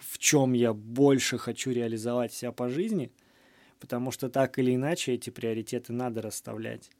в 0.00 0.18
чем 0.18 0.52
я 0.52 0.72
больше 0.72 1.38
хочу 1.38 1.70
реализовать 1.70 2.32
себя 2.32 2.52
по 2.52 2.68
жизни, 2.68 3.10
потому 3.80 4.10
что 4.10 4.28
так 4.28 4.58
или 4.58 4.74
иначе 4.74 5.12
эти 5.12 5.30
приоритеты 5.30 5.92
надо 5.92 6.22
расставлять. 6.22 6.90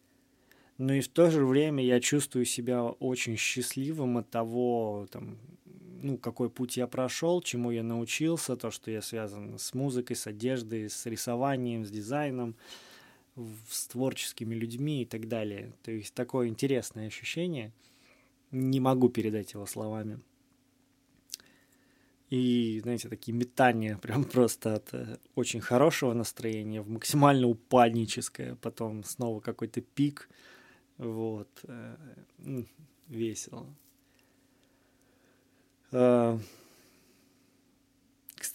Но 0.79 0.95
и 0.95 1.01
в 1.01 1.09
то 1.09 1.31
же 1.31 1.45
время 1.45 1.85
я 1.85 2.01
чувствую 2.01 2.45
себя 2.45 2.85
очень 2.85 3.37
счастливым 3.37 4.19
от 4.19 4.31
того, 4.31 5.09
там, 5.11 5.37
ну, 6.03 6.17
какой 6.17 6.51
путь 6.51 6.77
я 6.77 6.87
прошел, 6.87 7.43
чему 7.43 7.73
я 7.73 7.83
научился, 7.83 8.57
то, 8.57 8.71
что 8.71 8.91
я 8.91 9.03
связан 9.03 9.59
с 9.59 9.75
музыкой, 9.75 10.15
с 10.15 10.29
одеждой, 10.29 10.89
с 10.89 11.05
рисованием, 11.07 11.85
с 11.85 11.91
дизайном, 11.91 12.55
с 13.69 13.89
творческими 13.89 14.55
людьми 14.55 15.03
и 15.03 15.05
так 15.05 15.29
далее. 15.29 15.73
То 15.83 15.91
есть 15.91 16.15
такое 16.15 16.49
интересное 16.49 17.07
ощущение. 17.07 17.73
Не 18.51 18.81
могу 18.81 19.09
передать 19.09 19.53
его 19.53 19.67
словами. 19.67 20.21
И, 22.31 22.81
знаете, 22.83 23.09
такие 23.09 23.33
метания 23.33 23.97
прям 24.03 24.25
просто 24.25 24.75
от 24.75 24.93
э, 24.93 25.19
очень 25.35 25.61
хорошего 25.61 26.13
настроения 26.13 26.83
в 26.83 26.89
максимально 26.91 27.47
упадническое, 27.49 28.57
потом 28.57 29.05
снова 29.05 29.41
какой-то 29.41 29.81
пик. 29.81 30.29
Вот. 30.99 31.49
Э, 31.65 31.97
весело. 33.09 33.67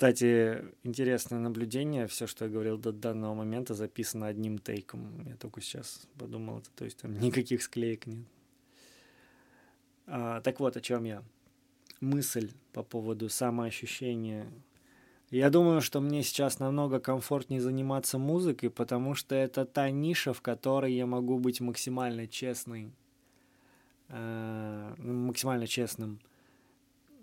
Кстати, 0.04 0.62
интересное 0.84 1.40
наблюдение. 1.40 2.08
Все, 2.08 2.28
что 2.28 2.44
я 2.44 2.52
говорил 2.52 2.78
до 2.78 2.92
данного 2.92 3.36
момента, 3.36 3.74
записано 3.74 4.28
одним 4.28 4.58
тейком. 4.58 5.26
Я 5.26 5.38
только 5.38 5.62
сейчас 5.62 6.06
подумал 6.18 6.58
это. 6.58 6.70
То 6.76 6.84
есть 6.84 6.98
там 6.98 7.18
никаких 7.22 7.64
склеек 7.64 8.06
нет. 8.08 8.28
А, 10.06 10.42
так 10.42 10.60
вот, 10.60 10.76
о 10.76 10.82
чем 10.82 11.06
я. 11.06 11.24
Мысль 12.02 12.52
по 12.74 12.84
поводу 12.84 13.30
самоощущения. 13.30 14.52
Я 15.30 15.50
думаю, 15.50 15.80
что 15.80 16.02
мне 16.02 16.22
сейчас 16.22 16.60
намного 16.60 17.00
комфортнее 17.00 17.62
заниматься 17.62 18.18
музыкой, 18.18 18.72
потому 18.72 19.16
что 19.16 19.36
это 19.36 19.64
та 19.64 19.90
ниша, 19.90 20.34
в 20.34 20.42
которой 20.42 20.92
я 20.92 21.06
могу 21.06 21.40
быть 21.40 21.62
максимально 21.62 22.28
честный, 22.28 22.92
э, 24.10 24.96
максимально 24.98 25.66
честным 25.66 26.20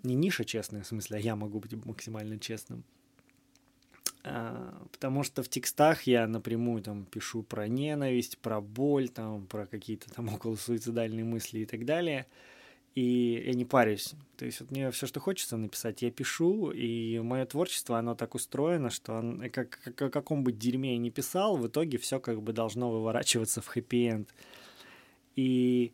не 0.03 0.15
ниша 0.15 0.45
честная, 0.45 0.83
в 0.83 0.87
смысле, 0.87 1.17
а 1.17 1.19
я 1.19 1.35
могу 1.35 1.59
быть 1.59 1.73
максимально 1.85 2.39
честным. 2.39 2.83
А, 4.23 4.85
потому 4.91 5.23
что 5.23 5.41
в 5.41 5.49
текстах 5.49 6.03
я 6.03 6.27
напрямую 6.27 6.83
там 6.83 7.05
пишу 7.05 7.43
про 7.43 7.67
ненависть, 7.67 8.37
про 8.37 8.61
боль, 8.61 9.09
там, 9.09 9.47
про 9.47 9.65
какие-то 9.65 10.13
там 10.13 10.29
около 10.33 10.55
суицидальные 10.55 11.25
мысли 11.25 11.59
и 11.59 11.65
так 11.65 11.85
далее. 11.85 12.27
И 12.93 13.43
я 13.47 13.53
не 13.53 13.63
парюсь. 13.63 14.13
То 14.35 14.45
есть 14.45 14.59
вот 14.59 14.69
мне 14.71 14.91
все, 14.91 15.07
что 15.07 15.21
хочется 15.21 15.55
написать, 15.55 16.01
я 16.01 16.11
пишу, 16.11 16.71
и 16.71 17.19
мое 17.19 17.45
творчество, 17.45 17.97
оно 17.97 18.15
так 18.15 18.35
устроено, 18.35 18.89
что 18.89 19.13
он, 19.13 19.49
как, 19.49 19.79
как, 19.81 20.01
о 20.01 20.09
каком 20.09 20.43
бы 20.43 20.51
дерьме 20.51 20.93
я 20.93 20.97
ни 20.97 21.09
писал, 21.09 21.55
в 21.55 21.67
итоге 21.67 21.97
все 21.97 22.19
как 22.19 22.41
бы 22.41 22.51
должно 22.51 22.91
выворачиваться 22.91 23.61
в 23.61 23.67
хэппи-энд. 23.67 24.27
И 25.37 25.93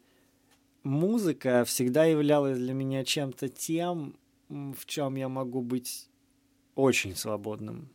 музыка 0.88 1.64
всегда 1.66 2.06
являлась 2.06 2.58
для 2.58 2.74
меня 2.74 3.04
чем-то 3.04 3.50
тем, 3.50 4.16
в 4.50 4.86
чем 4.86 5.16
я 5.16 5.30
могу 5.30 5.62
быть 5.62 6.10
очень 6.76 7.16
свободным. 7.16 7.90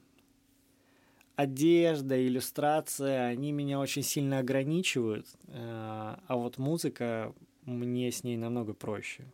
Одежда, 1.34 2.24
иллюстрация, 2.24 3.26
они 3.26 3.52
меня 3.52 3.80
очень 3.80 4.02
сильно 4.02 4.38
ограничивают, 4.38 5.26
э, 5.48 5.54
а 5.54 6.36
вот 6.36 6.58
музыка 6.58 7.34
мне 7.62 8.12
с 8.12 8.22
ней 8.22 8.36
намного 8.36 8.74
проще. 8.74 9.24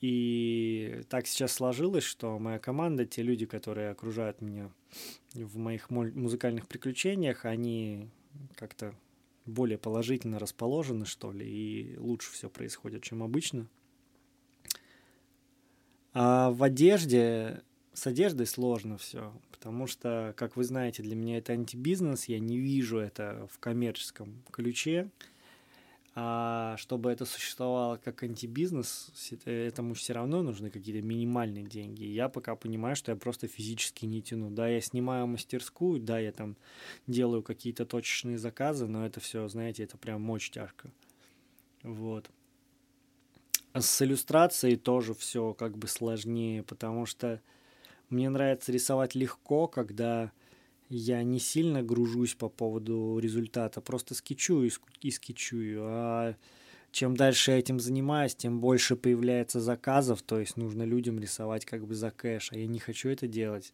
И 0.00 1.02
так 1.08 1.28
сейчас 1.28 1.52
сложилось, 1.52 2.02
что 2.02 2.40
моя 2.40 2.58
команда, 2.58 3.06
те 3.06 3.22
люди, 3.22 3.46
которые 3.46 3.90
окружают 3.90 4.40
меня 4.40 4.68
в 5.32 5.56
моих 5.58 5.90
музыкальных 5.90 6.66
приключениях, 6.66 7.44
они 7.44 8.08
как-то 8.56 8.96
более 9.46 9.78
положительно 9.78 10.38
расположены, 10.38 11.06
что 11.06 11.32
ли, 11.32 11.46
и 11.46 11.96
лучше 11.98 12.32
все 12.32 12.48
происходит, 12.48 13.02
чем 13.02 13.22
обычно. 13.22 13.66
А 16.14 16.50
в 16.50 16.62
одежде, 16.62 17.62
с 17.92 18.06
одеждой 18.06 18.46
сложно 18.46 18.98
все, 18.98 19.32
потому 19.50 19.86
что, 19.86 20.34
как 20.36 20.56
вы 20.56 20.64
знаете, 20.64 21.02
для 21.02 21.16
меня 21.16 21.38
это 21.38 21.54
антибизнес, 21.54 22.26
я 22.26 22.38
не 22.38 22.58
вижу 22.58 22.98
это 22.98 23.48
в 23.50 23.58
коммерческом 23.58 24.42
ключе. 24.50 25.10
А 26.14 26.76
чтобы 26.76 27.10
это 27.10 27.24
существовало 27.24 27.96
как 27.96 28.22
антибизнес, 28.22 29.10
этому 29.46 29.94
все 29.94 30.12
равно 30.12 30.42
нужны 30.42 30.68
какие-то 30.68 31.06
минимальные 31.06 31.64
деньги. 31.64 32.04
Я 32.04 32.28
пока 32.28 32.54
понимаю, 32.54 32.96
что 32.96 33.12
я 33.12 33.16
просто 33.16 33.48
физически 33.48 34.04
не 34.04 34.20
тяну. 34.20 34.50
Да, 34.50 34.68
я 34.68 34.82
снимаю 34.82 35.26
мастерскую, 35.26 36.00
да, 36.00 36.18
я 36.18 36.32
там 36.32 36.56
делаю 37.06 37.42
какие-то 37.42 37.86
точечные 37.86 38.36
заказы, 38.36 38.86
но 38.86 39.06
это 39.06 39.20
все, 39.20 39.48
знаете, 39.48 39.84
это 39.84 39.96
прям 39.96 40.20
мочь 40.20 40.50
тяжко. 40.50 40.90
Вот. 41.82 42.30
С 43.72 44.02
иллюстрацией 44.02 44.76
тоже 44.76 45.14
все 45.14 45.54
как 45.54 45.78
бы 45.78 45.88
сложнее, 45.88 46.62
потому 46.62 47.06
что 47.06 47.40
мне 48.10 48.28
нравится 48.28 48.70
рисовать 48.70 49.14
легко, 49.14 49.66
когда 49.66 50.30
я 50.92 51.22
не 51.22 51.38
сильно 51.38 51.82
гружусь 51.82 52.34
по 52.34 52.48
поводу 52.48 53.18
результата, 53.18 53.80
просто 53.80 54.14
скетчую 54.14 54.70
и 55.00 55.10
скетчую. 55.10 55.80
А 55.82 56.36
чем 56.90 57.16
дальше 57.16 57.52
я 57.52 57.58
этим 57.58 57.80
занимаюсь, 57.80 58.34
тем 58.34 58.60
больше 58.60 58.96
появляется 58.96 59.60
заказов, 59.60 60.22
то 60.22 60.38
есть 60.38 60.58
нужно 60.58 60.82
людям 60.82 61.18
рисовать 61.18 61.64
как 61.64 61.86
бы 61.86 61.94
за 61.94 62.10
кэш, 62.10 62.52
а 62.52 62.58
я 62.58 62.66
не 62.66 62.78
хочу 62.78 63.08
это 63.08 63.26
делать. 63.26 63.72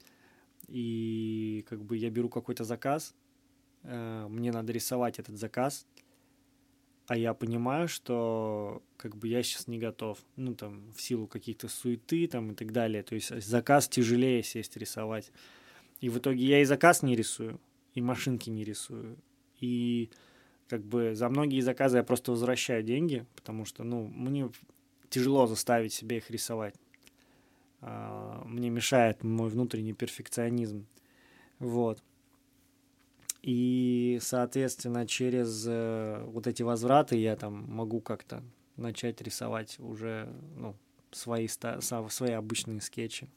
И 0.68 1.64
как 1.68 1.84
бы 1.84 1.96
я 1.96 2.10
беру 2.10 2.28
какой-то 2.28 2.62
заказ, 2.62 3.14
э, 3.82 4.26
мне 4.28 4.52
надо 4.52 4.72
рисовать 4.72 5.18
этот 5.18 5.36
заказ, 5.36 5.86
а 7.08 7.16
я 7.16 7.34
понимаю, 7.34 7.88
что 7.88 8.82
как 8.96 9.16
бы 9.16 9.26
я 9.26 9.42
сейчас 9.42 9.66
не 9.66 9.78
готов, 9.78 10.18
ну 10.36 10.54
там 10.54 10.92
в 10.92 11.02
силу 11.02 11.26
каких-то 11.26 11.66
суеты 11.66 12.28
там 12.28 12.52
и 12.52 12.54
так 12.54 12.70
далее, 12.70 13.02
то 13.02 13.16
есть 13.16 13.42
заказ 13.42 13.88
тяжелее 13.88 14.44
сесть 14.44 14.76
рисовать. 14.76 15.32
И 16.00 16.08
в 16.08 16.18
итоге 16.18 16.44
я 16.44 16.60
и 16.60 16.64
заказ 16.64 17.02
не 17.02 17.16
рисую, 17.16 17.60
и 17.94 18.00
машинки 18.00 18.50
не 18.50 18.64
рисую. 18.64 19.16
И 19.60 20.10
как 20.68 20.84
бы 20.84 21.14
за 21.14 21.28
многие 21.28 21.60
заказы 21.60 21.98
я 21.98 22.04
просто 22.04 22.30
возвращаю 22.30 22.82
деньги, 22.82 23.26
потому 23.34 23.64
что, 23.64 23.84
ну, 23.84 24.06
мне 24.06 24.50
тяжело 25.10 25.46
заставить 25.46 25.92
себя 25.92 26.18
их 26.18 26.30
рисовать. 26.30 26.74
А, 27.80 28.42
мне 28.44 28.70
мешает 28.70 29.24
мой 29.24 29.48
внутренний 29.48 29.92
перфекционизм. 29.92 30.86
Вот. 31.58 32.02
И, 33.42 34.18
соответственно, 34.20 35.06
через 35.06 35.64
э, 35.66 36.22
вот 36.26 36.46
эти 36.46 36.62
возвраты 36.62 37.16
я 37.16 37.36
там 37.36 37.64
могу 37.68 38.00
как-то 38.00 38.42
начать 38.76 39.22
рисовать 39.22 39.78
уже 39.78 40.28
ну, 40.56 40.74
свои, 41.12 41.48
свои 41.48 42.32
обычные 42.32 42.80
скетчи. 42.80 43.28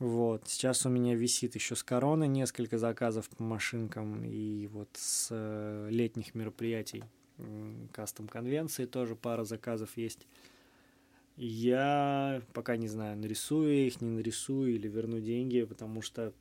Вот. 0.00 0.48
Сейчас 0.48 0.86
у 0.86 0.88
меня 0.88 1.14
висит 1.14 1.54
еще 1.54 1.76
с 1.76 1.82
короны 1.84 2.26
несколько 2.26 2.78
заказов 2.78 3.28
по 3.28 3.42
машинкам, 3.42 4.24
и 4.24 4.66
вот 4.68 4.88
с 4.94 5.28
э, 5.30 5.88
летних 5.90 6.34
мероприятий 6.34 7.04
кастом 7.92 8.26
конвенции 8.26 8.86
тоже 8.86 9.14
пара 9.14 9.44
заказов 9.44 9.96
есть. 9.96 10.26
Я 11.36 12.42
пока 12.54 12.76
не 12.76 12.88
знаю, 12.88 13.18
нарисую 13.18 13.86
их, 13.86 14.00
не 14.00 14.10
нарисую 14.10 14.74
или 14.74 14.88
верну 14.88 15.20
деньги, 15.20 15.64
потому 15.64 16.00
что 16.00 16.32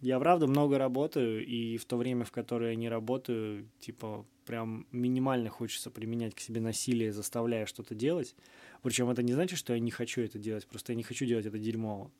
я 0.00 0.18
правда 0.20 0.46
много 0.46 0.78
работаю, 0.78 1.44
и 1.44 1.76
в 1.76 1.84
то 1.86 1.96
время, 1.96 2.24
в 2.24 2.30
которое 2.30 2.70
я 2.70 2.76
не 2.76 2.88
работаю, 2.88 3.68
типа, 3.80 4.24
прям 4.46 4.86
минимально 4.92 5.50
хочется 5.50 5.90
применять 5.90 6.36
к 6.36 6.40
себе 6.40 6.60
насилие, 6.60 7.12
заставляя 7.12 7.66
что-то 7.66 7.96
делать. 7.96 8.36
Причем 8.82 9.10
это 9.10 9.24
не 9.24 9.32
значит, 9.32 9.58
что 9.58 9.74
я 9.74 9.80
не 9.80 9.90
хочу 9.90 10.22
это 10.22 10.38
делать, 10.38 10.68
просто 10.68 10.92
я 10.92 10.96
не 10.96 11.02
хочу 11.02 11.24
делать 11.26 11.46
это 11.46 11.58
дерьмово. 11.58 12.12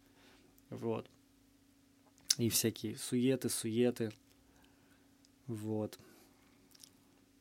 Вот. 0.71 1.09
И 2.37 2.49
всякие 2.49 2.97
суеты, 2.97 3.49
суеты. 3.49 4.13
Вот. 5.47 5.99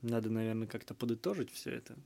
Надо, 0.02 0.30
наверное, 0.30 0.68
как-то 0.68 0.94
подытожить 0.94 1.52
все 1.52 1.72
это. 1.72 1.98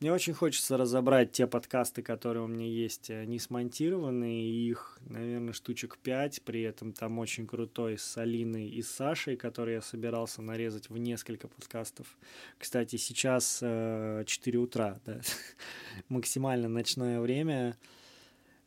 Мне 0.00 0.12
очень 0.12 0.32
хочется 0.32 0.76
разобрать 0.76 1.32
те 1.32 1.48
подкасты, 1.48 2.02
которые 2.02 2.44
у 2.44 2.46
меня 2.46 2.66
есть, 2.66 3.10
они 3.10 3.40
смонтированы, 3.40 4.42
их, 4.48 4.96
наверное, 5.00 5.52
штучек 5.52 5.98
пять, 5.98 6.40
при 6.42 6.62
этом 6.62 6.92
там 6.92 7.18
очень 7.18 7.48
крутой 7.48 7.98
с 7.98 8.16
Алиной 8.16 8.68
и 8.68 8.80
Сашей, 8.80 9.36
который 9.36 9.74
я 9.74 9.82
собирался 9.82 10.40
нарезать 10.40 10.88
в 10.88 10.96
несколько 10.98 11.48
подкастов. 11.48 12.16
Кстати, 12.58 12.94
сейчас 12.94 13.58
э, 13.60 14.22
4 14.24 14.58
утра, 14.60 15.00
да, 15.04 15.20
максимально 16.08 16.68
ночное 16.68 17.20
время, 17.20 17.76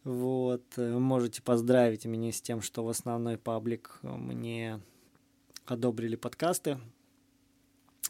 вот, 0.03 0.63
можете 0.77 1.41
поздравить 1.41 2.05
меня 2.05 2.31
с 2.31 2.41
тем, 2.41 2.62
что 2.62 2.84
в 2.84 2.89
основной 2.89 3.38
паблик 3.38 4.00
мне 4.01 4.79
одобрили 5.65 6.15
подкасты, 6.15 6.79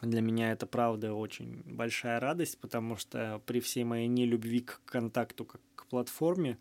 для 0.01 0.21
меня 0.21 0.51
это, 0.51 0.65
правда, 0.65 1.13
очень 1.13 1.62
большая 1.65 2.19
радость, 2.19 2.57
потому 2.60 2.95
что 2.95 3.41
при 3.45 3.60
всей 3.60 3.83
моей 3.83 4.07
нелюбви 4.07 4.62
к 4.62 4.81
контакту 4.86 5.45
как 5.45 5.62
к 5.75 5.86
платформе, 5.88 6.57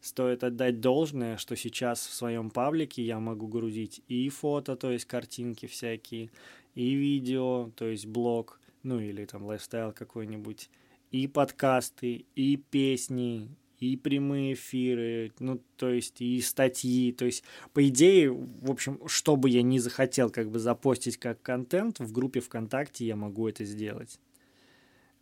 стоит 0.00 0.42
отдать 0.42 0.80
должное, 0.80 1.36
что 1.36 1.56
сейчас 1.56 2.04
в 2.04 2.12
своем 2.12 2.50
паблике 2.50 3.02
я 3.02 3.20
могу 3.20 3.46
грузить 3.46 4.02
и 4.08 4.28
фото, 4.28 4.76
то 4.76 4.90
есть 4.90 5.04
картинки 5.04 5.66
всякие, 5.66 6.30
и 6.74 6.94
видео, 6.94 7.70
то 7.76 7.86
есть 7.86 8.06
блог, 8.06 8.60
ну 8.82 8.98
или 8.98 9.24
там 9.24 9.44
лайфстайл 9.44 9.92
какой-нибудь, 9.92 10.68
и 11.12 11.28
подкасты, 11.28 12.26
и 12.34 12.56
песни, 12.56 13.48
и 13.82 13.96
прямые 13.96 14.54
эфиры, 14.54 15.32
ну, 15.40 15.60
то 15.76 15.90
есть 15.90 16.20
и 16.20 16.40
статьи, 16.40 17.12
то 17.12 17.24
есть, 17.24 17.42
по 17.72 17.86
идее, 17.88 18.30
в 18.30 18.70
общем, 18.70 19.00
что 19.08 19.34
бы 19.34 19.50
я 19.50 19.62
ни 19.62 19.78
захотел 19.78 20.30
как 20.30 20.50
бы 20.50 20.60
запостить 20.60 21.16
как 21.16 21.42
контент, 21.42 21.98
в 21.98 22.12
группе 22.12 22.40
ВКонтакте 22.40 23.04
я 23.04 23.16
могу 23.16 23.48
это 23.48 23.64
сделать. 23.64 24.20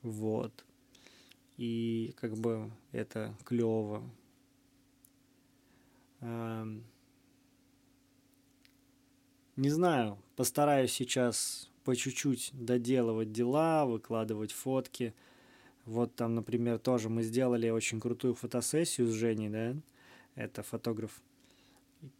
Вот. 0.03 0.65
И 1.57 2.15
как 2.21 2.37
бы 2.37 2.71
это 2.93 3.35
клево. 3.45 4.03
Эм... 6.21 6.85
Не 9.57 9.71
знаю, 9.71 10.19
постараюсь 10.37 10.93
сейчас 10.93 11.71
по 11.85 11.97
чуть-чуть 11.97 12.51
доделывать 12.53 13.33
дела, 13.33 13.87
выкладывать 13.87 14.53
фотки– 14.53 15.15
вот 15.87 16.15
там, 16.15 16.35
например, 16.35 16.79
тоже 16.79 17.09
мы 17.09 17.23
сделали 17.23 17.69
очень 17.71 18.01
крутую 18.01 18.35
фотосессию 18.35 19.09
с 19.09 19.13
Женей, 19.13 19.49
да, 19.49 19.75
это 20.35 20.63
фотограф. 20.63 21.21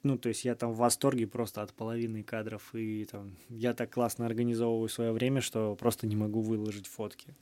Ну, 0.03 0.19
то 0.19 0.29
есть 0.29 0.45
я 0.45 0.55
там 0.55 0.73
в 0.73 0.77
восторге 0.77 1.27
просто 1.27 1.63
от 1.63 1.73
половины 1.73 2.23
кадров, 2.23 2.75
и 2.75 3.05
там 3.07 3.37
я 3.49 3.73
так 3.73 3.91
классно 3.91 4.27
организовываю 4.27 4.89
свое 4.89 5.13
время, 5.13 5.41
что 5.41 5.75
просто 5.75 6.07
не 6.07 6.17
могу 6.17 6.43
выложить 6.43 6.87
фотки. 6.87 7.35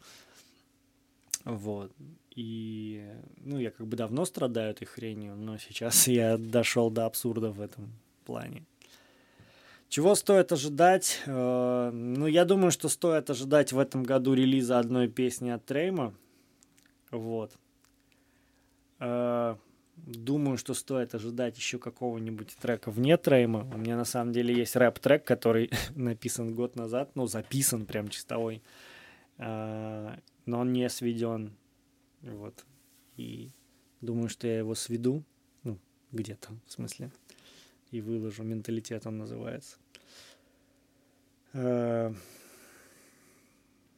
Вот. 1.44 1.92
И, 2.34 3.04
ну, 3.38 3.58
я 3.58 3.70
как 3.70 3.86
бы 3.86 3.96
давно 3.96 4.24
страдаю 4.24 4.70
этой 4.70 4.84
хренью, 4.84 5.34
но 5.34 5.58
сейчас 5.58 6.06
я 6.06 6.36
дошел 6.36 6.90
до 6.90 7.06
абсурда 7.06 7.50
в 7.50 7.60
этом 7.60 7.92
плане. 8.24 8.64
Чего 9.88 10.14
стоит 10.14 10.52
ожидать? 10.52 11.22
Э, 11.24 11.90
ну, 11.90 12.26
я 12.26 12.44
думаю, 12.44 12.70
что 12.70 12.90
стоит 12.90 13.30
ожидать 13.30 13.72
в 13.72 13.78
этом 13.78 14.02
году 14.02 14.34
релиза 14.34 14.78
одной 14.78 15.08
песни 15.08 15.48
от 15.48 15.64
Трейма. 15.64 16.14
Вот. 17.10 17.52
Э, 19.00 19.56
думаю, 19.96 20.58
что 20.58 20.74
стоит 20.74 21.14
ожидать 21.14 21.56
еще 21.56 21.78
какого-нибудь 21.78 22.54
трека 22.60 22.90
вне 22.90 23.16
Трейма. 23.16 23.60
У 23.72 23.78
меня 23.78 23.96
на 23.96 24.04
самом 24.04 24.32
деле 24.32 24.54
есть 24.54 24.76
рэп-трек, 24.76 25.24
который 25.24 25.70
написан 25.94 26.54
год 26.54 26.76
назад, 26.76 27.12
ну, 27.14 27.26
записан 27.26 27.86
прям 27.86 28.08
чистовой. 28.08 28.62
Э, 29.38 30.18
но 30.44 30.60
он 30.60 30.72
не 30.74 30.86
сведен. 30.90 31.56
Вот. 32.20 32.66
И 33.16 33.52
думаю, 34.02 34.28
что 34.28 34.46
я 34.46 34.58
его 34.58 34.74
сведу. 34.74 35.24
Ну, 35.62 35.78
где-то, 36.12 36.50
в 36.66 36.72
смысле 36.72 37.10
и 37.90 38.00
выложу. 38.00 38.42
Менталитет 38.42 39.06
он 39.06 39.18
называется. 39.18 39.76
Э, 41.52 42.12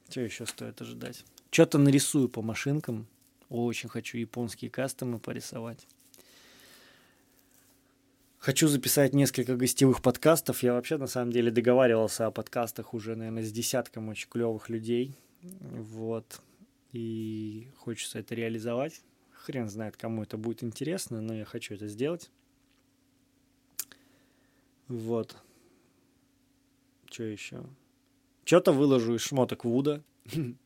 что 0.08 0.20
еще 0.20 0.46
стоит 0.46 0.80
ожидать? 0.80 1.24
Что-то 1.50 1.78
нарисую 1.78 2.28
по 2.28 2.42
машинкам. 2.42 3.06
Очень 3.48 3.88
хочу 3.88 4.18
японские 4.18 4.70
кастомы 4.70 5.18
порисовать. 5.18 5.86
Хочу 8.38 8.68
записать 8.68 9.12
несколько 9.12 9.56
гостевых 9.56 10.00
подкастов. 10.00 10.62
Я 10.62 10.72
вообще, 10.72 10.96
на 10.96 11.06
самом 11.06 11.30
деле, 11.30 11.50
договаривался 11.50 12.26
о 12.26 12.30
подкастах 12.30 12.94
уже, 12.94 13.14
наверное, 13.14 13.42
с 13.42 13.52
десятком 13.52 14.08
очень 14.08 14.30
клевых 14.30 14.70
людей. 14.70 15.14
Вот. 15.42 16.40
И 16.92 17.68
хочется 17.76 18.18
это 18.18 18.34
реализовать. 18.34 19.02
Хрен 19.32 19.68
знает, 19.68 19.96
кому 19.96 20.22
это 20.22 20.36
будет 20.36 20.62
интересно, 20.62 21.20
но 21.20 21.34
я 21.34 21.44
хочу 21.44 21.74
это 21.74 21.86
сделать. 21.86 22.30
Вот. 24.90 25.36
Что 27.08 27.22
еще? 27.22 27.64
Что-то 28.44 28.72
выложу 28.72 29.14
из 29.14 29.20
шмоток 29.20 29.64
Вуда. 29.64 30.02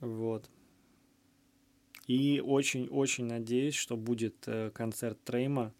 Вот. 0.00 0.48
И 2.06 2.40
очень-очень 2.40 3.24
надеюсь, 3.24 3.74
что 3.74 3.96
будет 3.96 4.36
э, 4.46 4.70
концерт 4.70 5.18
Трейма, 5.24 5.74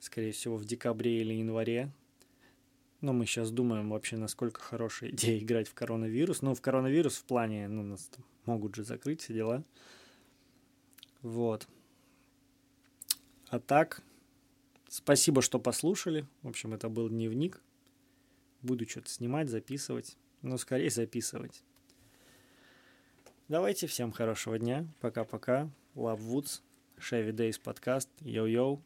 скорее 0.00 0.32
всего, 0.32 0.56
в 0.56 0.64
декабре 0.64 1.20
или 1.20 1.34
январе. 1.34 1.92
Но 3.00 3.12
мы 3.12 3.26
сейчас 3.26 3.52
думаем 3.52 3.90
вообще, 3.90 4.16
насколько 4.16 4.60
хорошая 4.60 5.10
идея 5.12 5.38
играть 5.38 5.68
в 5.68 5.74
коронавирус. 5.74 6.42
Ну, 6.42 6.56
в 6.56 6.60
коронавирус 6.60 7.18
в 7.18 7.24
плане, 7.24 7.68
ну, 7.68 7.84
нас 7.84 8.08
там 8.08 8.24
могут 8.44 8.74
же 8.74 8.82
закрыть 8.82 9.20
все 9.20 9.34
дела. 9.34 9.64
Вот. 11.22 11.68
А 13.50 13.60
так, 13.60 14.02
Спасибо, 14.90 15.40
что 15.40 15.60
послушали. 15.60 16.26
В 16.42 16.48
общем, 16.48 16.74
это 16.74 16.88
был 16.88 17.08
дневник. 17.08 17.62
Буду 18.60 18.88
что-то 18.88 19.08
снимать, 19.08 19.48
записывать. 19.48 20.16
Но 20.42 20.56
скорее 20.56 20.90
записывать. 20.90 21.62
Давайте, 23.46 23.86
всем 23.86 24.10
хорошего 24.10 24.58
дня. 24.58 24.88
Пока-пока. 25.00 25.70
Love 25.94 26.18
Woods. 26.18 26.62
Chevy 26.98 27.30
Days 27.30 27.60
подкаст. 27.62 28.08
Йоу-йоу. 28.22 28.82